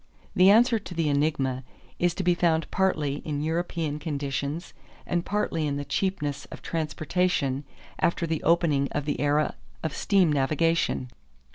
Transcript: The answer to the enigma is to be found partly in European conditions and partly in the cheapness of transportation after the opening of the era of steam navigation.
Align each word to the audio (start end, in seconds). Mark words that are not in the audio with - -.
The 0.35 0.49
answer 0.49 0.79
to 0.79 0.95
the 0.95 1.09
enigma 1.09 1.63
is 1.99 2.15
to 2.15 2.23
be 2.23 2.33
found 2.33 2.71
partly 2.71 3.17
in 3.17 3.41
European 3.43 3.99
conditions 3.99 4.73
and 5.05 5.23
partly 5.23 5.67
in 5.67 5.77
the 5.77 5.85
cheapness 5.85 6.45
of 6.45 6.63
transportation 6.63 7.65
after 7.99 8.25
the 8.25 8.41
opening 8.41 8.87
of 8.93 9.05
the 9.05 9.19
era 9.19 9.53
of 9.83 9.95
steam 9.95 10.33
navigation. 10.33 11.09